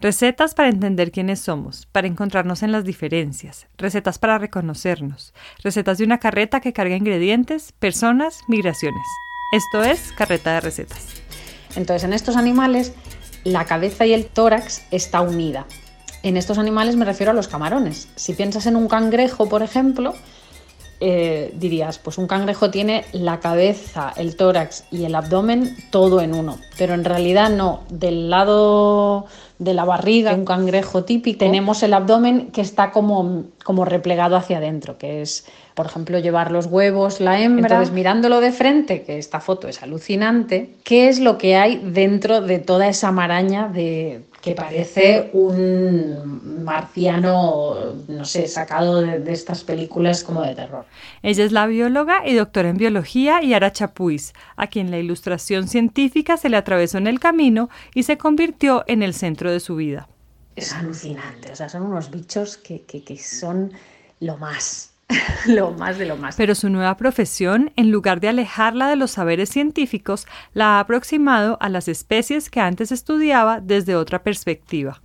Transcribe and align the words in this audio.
Recetas 0.00 0.54
para 0.54 0.70
entender 0.70 1.12
quiénes 1.12 1.40
somos, 1.40 1.84
para 1.92 2.06
encontrarnos 2.06 2.62
en 2.62 2.72
las 2.72 2.84
diferencias, 2.84 3.66
recetas 3.76 4.18
para 4.18 4.38
reconocernos, 4.38 5.34
recetas 5.62 5.98
de 5.98 6.04
una 6.04 6.16
carreta 6.16 6.60
que 6.60 6.72
carga 6.72 6.96
ingredientes, 6.96 7.72
personas, 7.72 8.40
migraciones. 8.48 9.06
Esto 9.52 9.84
es 9.84 10.12
Carreta 10.16 10.54
de 10.54 10.60
Recetas. 10.60 11.04
Entonces, 11.76 12.04
en 12.04 12.14
estos 12.14 12.36
animales, 12.36 12.94
la 13.44 13.66
cabeza 13.66 14.06
y 14.06 14.14
el 14.14 14.24
tórax 14.24 14.80
está 14.90 15.20
unida. 15.20 15.66
En 16.22 16.38
estos 16.38 16.56
animales 16.56 16.96
me 16.96 17.04
refiero 17.04 17.32
a 17.32 17.34
los 17.34 17.48
camarones. 17.48 18.08
Si 18.16 18.32
piensas 18.32 18.64
en 18.64 18.76
un 18.76 18.88
cangrejo, 18.88 19.50
por 19.50 19.62
ejemplo, 19.62 20.14
eh, 21.00 21.52
dirías, 21.56 21.98
pues 21.98 22.16
un 22.16 22.26
cangrejo 22.26 22.70
tiene 22.70 23.04
la 23.12 23.40
cabeza, 23.40 24.14
el 24.16 24.36
tórax 24.36 24.84
y 24.90 25.04
el 25.04 25.14
abdomen 25.14 25.76
todo 25.90 26.22
en 26.22 26.34
uno, 26.34 26.58
pero 26.80 26.94
en 26.94 27.04
realidad 27.04 27.50
no, 27.50 27.82
del 27.90 28.30
lado 28.30 29.26
de 29.58 29.74
la 29.74 29.84
barriga, 29.84 30.32
un 30.32 30.46
cangrejo 30.46 31.04
típico, 31.04 31.38
tenemos 31.38 31.82
el 31.82 31.92
abdomen 31.92 32.52
que 32.52 32.62
está 32.62 32.90
como, 32.90 33.44
como 33.62 33.84
replegado 33.84 34.34
hacia 34.34 34.56
adentro, 34.56 34.96
que 34.96 35.20
es, 35.20 35.44
por 35.74 35.84
ejemplo, 35.84 36.18
llevar 36.20 36.50
los 36.50 36.64
huevos, 36.64 37.20
la 37.20 37.38
hembra. 37.38 37.68
Entonces, 37.68 37.92
mirándolo 37.92 38.40
de 38.40 38.50
frente, 38.50 39.02
que 39.02 39.18
esta 39.18 39.40
foto 39.40 39.68
es 39.68 39.82
alucinante, 39.82 40.70
¿qué 40.82 41.10
es 41.10 41.20
lo 41.20 41.36
que 41.36 41.56
hay 41.56 41.82
dentro 41.84 42.40
de 42.40 42.60
toda 42.60 42.88
esa 42.88 43.12
maraña 43.12 43.68
de, 43.68 44.22
que 44.40 44.54
parece 44.54 45.28
un 45.34 46.64
marciano, 46.64 47.74
no 48.08 48.24
sé, 48.24 48.48
sacado 48.48 49.02
de, 49.02 49.32
estas 49.32 49.64
películas 49.64 50.24
como 50.24 50.42
de 50.42 50.54
terror. 50.54 50.86
Ella 51.22 51.44
es 51.44 51.52
la 51.52 51.66
bióloga 51.66 52.26
y 52.26 52.34
doctora 52.34 52.70
en 52.70 52.78
biología 52.78 53.42
Yara 53.42 53.72
Chapuis, 53.72 54.32
a 54.56 54.68
quien 54.68 54.90
la 54.90 54.98
ilustración 54.98 55.68
científica 55.68 56.38
se 56.38 56.48
le 56.48 56.56
atravesó 56.70 56.98
en 56.98 57.08
el 57.08 57.18
camino 57.18 57.68
y 57.94 58.04
se 58.04 58.16
convirtió 58.16 58.84
en 58.86 59.02
el 59.02 59.12
centro 59.12 59.50
de 59.50 59.58
su 59.58 59.74
vida. 59.74 60.08
Es 60.54 60.72
alucinante, 60.72 61.50
o 61.50 61.56
sea, 61.56 61.68
son 61.68 61.82
unos 61.82 62.12
bichos 62.12 62.56
que, 62.56 62.82
que, 62.82 63.02
que 63.02 63.18
son 63.18 63.72
lo 64.20 64.36
más. 64.36 64.92
lo 65.46 65.72
más 65.72 65.98
de 65.98 66.06
lo 66.06 66.16
más. 66.16 66.36
Pero 66.36 66.54
su 66.54 66.68
nueva 66.68 66.96
profesión, 66.96 67.72
en 67.74 67.90
lugar 67.90 68.20
de 68.20 68.28
alejarla 68.28 68.88
de 68.88 68.94
los 68.94 69.10
saberes 69.10 69.48
científicos, 69.48 70.28
la 70.54 70.76
ha 70.76 70.80
aproximado 70.80 71.58
a 71.60 71.68
las 71.68 71.88
especies 71.88 72.48
que 72.50 72.60
antes 72.60 72.92
estudiaba 72.92 73.60
desde 73.60 73.96
otra 73.96 74.22
perspectiva. 74.22 75.02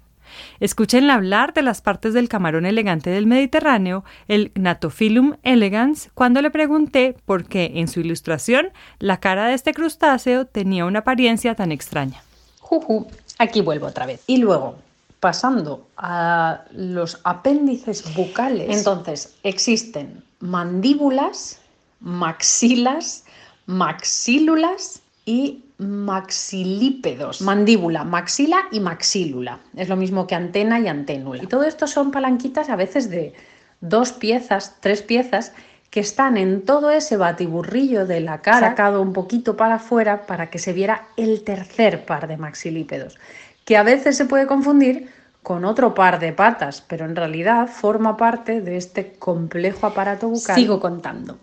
Escúchenla 0.59 1.16
hablar 1.16 1.53
de 1.53 1.61
las 1.61 1.81
partes 1.81 2.14
del 2.14 2.30
camarón 2.30 2.66
elegante 2.66 3.09
del 3.09 3.28
Mediterráneo, 3.28 4.03
el 4.28 4.52
Gnatophyllum 4.55 5.36
elegans, 5.44 6.09
cuando 6.14 6.41
le 6.41 6.52
pregunté 6.52 7.16
por 7.25 7.45
qué 7.45 7.73
en 7.75 7.88
su 7.88 8.00
ilustración 8.00 8.69
la 9.00 9.19
cara 9.19 9.47
de 9.47 9.53
este 9.53 9.73
crustáceo 9.73 10.45
tenía 10.45 10.86
una 10.86 11.00
apariencia 11.00 11.56
tan 11.56 11.72
extraña. 11.72 12.22
Juju, 12.59 13.08
aquí 13.38 13.61
vuelvo 13.61 13.88
otra 13.88 14.06
vez. 14.06 14.23
Y 14.28 14.38
luego, 14.38 14.78
pasando 15.19 15.88
a 15.97 16.61
los 16.72 17.19
apéndices 17.23 18.13
bucales, 18.16 18.78
entonces 18.78 19.36
existen 19.44 20.23
mandíbulas, 20.39 21.59
maxilas, 22.00 23.25
maxílulas 23.66 25.02
y 25.25 25.65
maxilípedos. 25.77 27.41
Mandíbula, 27.41 28.03
maxila 28.03 28.67
y 28.71 28.79
maxílula. 28.79 29.59
Es 29.75 29.89
lo 29.89 29.95
mismo 29.95 30.27
que 30.27 30.35
antena 30.35 30.79
y 30.79 30.87
anténula. 30.87 31.43
Y 31.43 31.47
todo 31.47 31.63
esto 31.63 31.87
son 31.87 32.11
palanquitas 32.11 32.69
a 32.69 32.75
veces 32.75 33.09
de 33.09 33.33
dos 33.81 34.13
piezas, 34.13 34.77
tres 34.79 35.01
piezas, 35.01 35.53
que 35.89 35.99
están 35.99 36.37
en 36.37 36.63
todo 36.63 36.91
ese 36.91 37.17
batiburrillo 37.17 38.05
de 38.05 38.19
la 38.19 38.41
cara, 38.41 38.69
sacado 38.69 39.01
un 39.01 39.13
poquito 39.13 39.55
para 39.55 39.75
afuera 39.75 40.25
para 40.25 40.49
que 40.49 40.59
se 40.59 40.73
viera 40.73 41.07
el 41.15 41.43
tercer 41.43 42.05
par 42.05 42.27
de 42.27 42.37
maxilípedos 42.37 43.17
que 43.65 43.75
a 43.75 43.83
veces 43.83 44.15
se 44.15 44.25
puede 44.25 44.47
confundir 44.47 45.09
con 45.43 45.65
otro 45.65 45.93
par 45.93 46.19
de 46.19 46.31
patas, 46.31 46.81
pero 46.81 47.05
en 47.05 47.15
realidad 47.15 47.67
forma 47.67 48.15
parte 48.15 48.61
de 48.61 48.77
este 48.77 49.13
complejo 49.13 49.87
aparato 49.87 50.29
bucal. 50.29 50.55
Sigo 50.55 50.79
contando. 50.79 51.37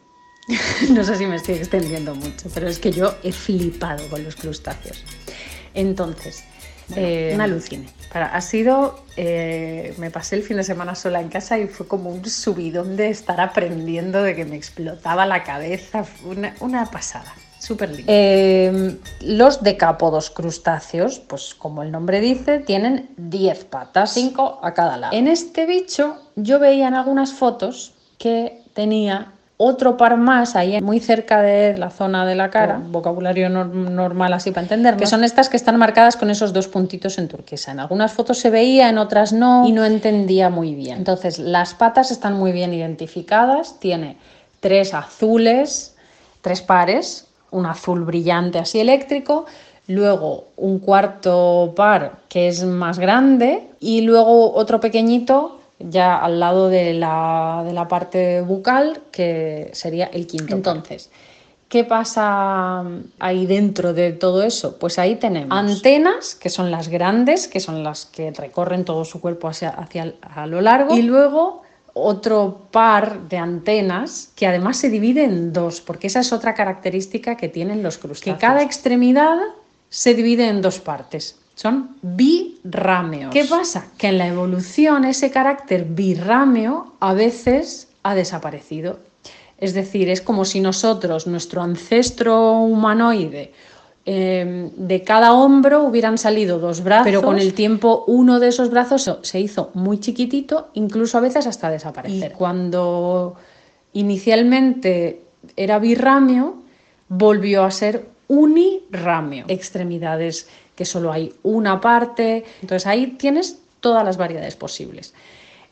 no 0.90 1.04
sé 1.04 1.16
si 1.16 1.26
me 1.26 1.36
estoy 1.36 1.56
extendiendo 1.56 2.14
mucho, 2.14 2.48
pero 2.52 2.68
es 2.68 2.78
que 2.78 2.90
yo 2.90 3.14
he 3.22 3.32
flipado 3.32 4.08
con 4.08 4.24
los 4.24 4.36
crustáceos. 4.36 5.04
Entonces, 5.74 6.44
eh, 6.96 7.32
una 7.34 7.44
alucine. 7.44 7.88
Para, 8.12 8.26
ha 8.26 8.40
sido, 8.40 9.04
eh, 9.16 9.94
me 9.98 10.10
pasé 10.10 10.36
el 10.36 10.42
fin 10.42 10.58
de 10.58 10.64
semana 10.64 10.94
sola 10.94 11.20
en 11.20 11.28
casa 11.28 11.58
y 11.58 11.66
fue 11.66 11.86
como 11.86 12.10
un 12.10 12.24
subidón 12.26 12.96
de 12.96 13.08
estar 13.08 13.40
aprendiendo, 13.40 14.22
de 14.22 14.34
que 14.34 14.44
me 14.44 14.56
explotaba 14.56 15.24
la 15.26 15.44
cabeza, 15.44 16.04
una, 16.24 16.54
una 16.60 16.90
pasada. 16.90 17.32
Súper 17.58 17.90
lindo. 17.90 18.12
Em, 18.12 18.98
los 19.20 19.62
decápodos 19.62 20.30
crustáceos, 20.30 21.20
pues 21.20 21.54
como 21.54 21.84
el 21.84 21.92
nombre 21.92 22.20
dice, 22.20 22.58
tienen 22.58 23.10
10 23.16 23.64
patas, 23.66 24.12
5 24.14 24.58
a 24.62 24.74
cada 24.74 24.96
lado. 24.96 25.12
En 25.16 25.28
este 25.28 25.64
bicho 25.64 26.16
yo 26.34 26.58
veía 26.58 26.88
en 26.88 26.94
algunas 26.94 27.32
fotos 27.32 27.94
que 28.18 28.62
tenía 28.74 29.32
otro 29.64 29.96
par 29.96 30.16
más 30.16 30.56
ahí 30.56 30.80
muy 30.80 30.98
cerca 30.98 31.40
de 31.40 31.76
la 31.78 31.90
zona 31.90 32.26
de 32.26 32.34
la 32.34 32.50
cara, 32.50 32.82
vocabulario 32.84 33.48
normal 33.48 34.32
así 34.32 34.50
para 34.50 34.62
entender, 34.62 34.96
que 34.96 35.06
son 35.06 35.22
estas 35.22 35.48
que 35.48 35.56
están 35.56 35.76
marcadas 35.76 36.16
con 36.16 36.30
esos 36.30 36.52
dos 36.52 36.66
puntitos 36.66 37.16
en 37.18 37.28
turquesa. 37.28 37.70
En 37.70 37.78
algunas 37.78 38.12
fotos 38.12 38.38
se 38.38 38.50
veía, 38.50 38.88
en 38.88 38.98
otras 38.98 39.32
no, 39.32 39.66
y 39.66 39.72
no 39.72 39.84
entendía 39.84 40.50
muy 40.50 40.74
bien. 40.74 40.98
Entonces, 40.98 41.38
las 41.38 41.74
patas 41.74 42.10
están 42.10 42.34
muy 42.34 42.50
bien 42.50 42.74
identificadas, 42.74 43.78
tiene 43.78 44.16
tres 44.58 44.94
azules, 44.94 45.94
tres 46.40 46.60
pares, 46.60 47.28
un 47.52 47.66
azul 47.66 48.04
brillante 48.04 48.58
así 48.58 48.80
eléctrico, 48.80 49.46
luego 49.86 50.48
un 50.56 50.80
cuarto 50.80 51.72
par 51.76 52.16
que 52.28 52.48
es 52.48 52.64
más 52.64 52.98
grande 52.98 53.68
y 53.78 54.00
luego 54.00 54.54
otro 54.54 54.80
pequeñito 54.80 55.60
ya 55.88 56.16
al 56.16 56.40
lado 56.40 56.68
de 56.68 56.94
la, 56.94 57.62
de 57.64 57.72
la 57.72 57.88
parte 57.88 58.40
bucal 58.42 59.02
que 59.10 59.70
sería 59.72 60.06
el 60.06 60.26
quinto. 60.26 60.56
Entonces, 60.56 61.10
¿qué 61.68 61.84
pasa 61.84 62.84
ahí 63.18 63.46
dentro 63.46 63.92
de 63.94 64.12
todo 64.12 64.42
eso? 64.42 64.78
Pues 64.78 64.98
ahí 64.98 65.16
tenemos 65.16 65.56
antenas, 65.56 66.34
que 66.34 66.50
son 66.50 66.70
las 66.70 66.88
grandes, 66.88 67.48
que 67.48 67.60
son 67.60 67.82
las 67.82 68.06
que 68.06 68.30
recorren 68.30 68.84
todo 68.84 69.04
su 69.04 69.20
cuerpo 69.20 69.48
hacia, 69.48 69.70
hacia 69.70 70.14
a 70.22 70.46
lo 70.46 70.60
largo, 70.60 70.96
y 70.96 71.02
luego 71.02 71.62
otro 71.94 72.68
par 72.70 73.28
de 73.28 73.36
antenas 73.36 74.30
que 74.34 74.46
además 74.46 74.78
se 74.78 74.88
divide 74.88 75.24
en 75.24 75.52
dos, 75.52 75.80
porque 75.80 76.06
esa 76.06 76.20
es 76.20 76.32
otra 76.32 76.54
característica 76.54 77.36
que 77.36 77.48
tienen 77.48 77.82
los 77.82 77.98
crustáceos. 77.98 78.36
Que 78.36 78.40
cada 78.40 78.62
extremidad 78.62 79.36
se 79.88 80.14
divide 80.14 80.48
en 80.48 80.62
dos 80.62 80.78
partes. 80.80 81.38
Son 81.54 81.96
birrámeos. 82.02 83.32
¿Qué 83.32 83.44
pasa? 83.44 83.86
Que 83.98 84.08
en 84.08 84.18
la 84.18 84.26
evolución 84.26 85.04
ese 85.04 85.30
carácter 85.30 85.84
birrámeo 85.84 86.94
a 87.00 87.12
veces 87.14 87.88
ha 88.02 88.14
desaparecido. 88.14 89.00
Es 89.58 89.74
decir, 89.74 90.08
es 90.08 90.20
como 90.20 90.44
si 90.44 90.60
nosotros, 90.60 91.26
nuestro 91.26 91.62
ancestro 91.62 92.60
humanoide, 92.60 93.52
Em, 94.04 94.70
de 94.74 95.04
cada 95.04 95.32
hombro 95.32 95.84
hubieran 95.84 96.18
salido 96.18 96.58
dos 96.58 96.82
brazos, 96.82 97.04
pero 97.04 97.22
con 97.22 97.38
el 97.38 97.54
tiempo 97.54 98.02
uno 98.08 98.40
de 98.40 98.48
esos 98.48 98.68
brazos 98.68 99.08
se 99.22 99.38
hizo 99.38 99.70
muy 99.74 100.00
chiquitito, 100.00 100.70
incluso 100.74 101.18
a 101.18 101.20
veces 101.20 101.46
hasta 101.46 101.70
desaparecer. 101.70 102.32
Y 102.32 102.34
cuando 102.34 103.36
inicialmente 103.92 105.22
era 105.54 105.78
birramio, 105.78 106.56
volvió 107.08 107.62
a 107.62 107.70
ser 107.70 108.08
uniramio, 108.28 109.44
extremidades 109.48 110.48
que 110.76 110.84
solo 110.84 111.12
hay 111.12 111.32
una 111.42 111.80
parte, 111.80 112.44
entonces 112.60 112.86
ahí 112.86 113.08
tienes 113.18 113.58
todas 113.80 114.04
las 114.04 114.16
variedades 114.16 114.56
posibles 114.56 115.14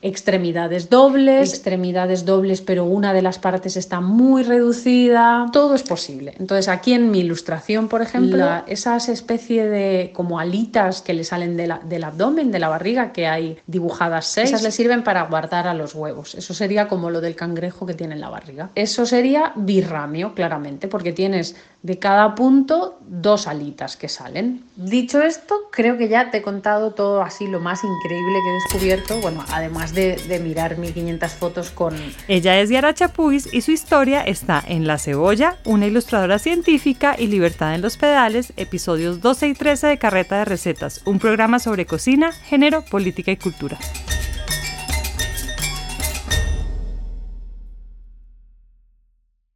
extremidades 0.03 0.89
dobles, 0.89 1.51
extremidades 1.51 2.25
dobles, 2.25 2.63
pero 2.63 2.85
una 2.85 3.13
de 3.13 3.23
las 3.23 3.39
partes 3.39 3.77
está 3.77 4.01
muy 4.01 4.43
reducida. 4.43 5.47
Todo 5.53 5.75
es 5.75 5.83
posible. 5.83 6.35
Entonces, 6.39 6.69
aquí 6.69 6.95
en 6.95 7.11
mi 7.11 7.21
ilustración, 7.21 7.89
por 7.89 8.01
ejemplo, 8.01 8.47
esas 8.67 9.09
especie 9.09 9.67
de 9.69 10.13
como 10.15 10.39
alitas 10.39 11.03
que 11.03 11.13
le 11.13 11.25
salen 11.25 11.57
del 11.57 12.05
abdomen, 12.05 12.51
de 12.51 12.59
la 12.59 12.69
barriga, 12.69 13.13
que 13.13 13.27
hay 13.27 13.59
dibujadas 13.67 14.27
seis, 14.27 14.49
esas 14.49 14.63
le 14.63 14.71
sirven 14.71 15.03
para 15.03 15.23
guardar 15.25 15.67
a 15.67 15.75
los 15.75 15.95
huevos. 15.95 16.35
Eso 16.35 16.55
sería 16.55 16.89
como 16.89 17.11
lo 17.11 17.21
del 17.21 17.37
cangrejo 17.37 17.85
que 17.87 17.95
tiene 17.95 18.15
en 18.15 18.21
la 18.21 18.31
barriga. 18.31 18.71
Eso 18.75 19.05
sería 19.05 19.53
birramio, 19.57 20.35
claramente, 20.35 20.89
porque 20.89 21.13
tienes 21.13 21.57
de 21.83 21.99
cada 21.99 22.35
punto 22.35 23.00
dos 23.11 23.49
alitas 23.49 23.97
que 23.97 24.09
salen. 24.09 24.63
Dicho 24.77 25.21
esto, 25.21 25.69
creo 25.73 25.99
que 25.99 26.09
ya 26.09 26.31
te 26.31 26.39
he 26.39 26.43
contado 26.43 26.93
todo 26.93 27.23
así 27.23 27.49
lo 27.49 27.59
más 27.59 27.83
increíble 27.83 28.39
que 28.43 28.51
he 28.51 28.53
descubierto, 28.55 29.21
bueno, 29.21 29.45
además 29.51 29.93
de, 29.93 30.17
de 30.29 30.39
mirar 30.39 30.79
1500 30.79 31.33
fotos 31.33 31.71
con... 31.71 31.97
Ella 32.29 32.61
es 32.61 32.71
Yara 32.71 32.95
Chapuis 32.95 33.53
y 33.53 33.63
su 33.63 33.73
historia 33.73 34.23
está 34.23 34.63
en 34.65 34.87
La 34.87 34.99
Cebolla, 34.99 35.57
una 35.65 35.87
ilustradora 35.87 36.39
científica 36.39 37.17
y 37.19 37.27
Libertad 37.27 37.75
en 37.75 37.83
los 37.83 37.97
Pedales, 37.97 38.53
episodios 38.57 39.21
12 39.21 39.49
y 39.49 39.55
13 39.55 39.89
de 39.89 39.99
Carreta 39.99 40.39
de 40.39 40.45
Recetas, 40.45 41.03
un 41.05 41.19
programa 41.19 41.59
sobre 41.59 41.87
cocina, 41.87 42.31
género, 42.31 42.85
política 42.85 43.33
y 43.33 43.37
cultura. 43.37 43.77